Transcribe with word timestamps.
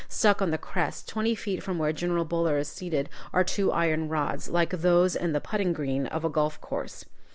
Stuck 0.09 0.41
on 0.41 0.49
the 0.49 0.57
crest, 0.57 1.07
twenty 1.07 1.35
feet 1.35 1.61
from 1.61 1.77
where 1.77 1.93
General 1.93 2.25
Buller 2.25 2.57
is 2.57 2.67
seated, 2.67 3.07
are 3.33 3.43
two 3.43 3.71
iron 3.71 4.09
rods, 4.09 4.49
like 4.49 4.71
those 4.71 5.15
in 5.15 5.31
the 5.33 5.39
putting 5.39 5.73
green 5.73 6.07
of 6.07 6.25
a 6.25 6.29
golf 6.29 6.59
course. 6.59 7.05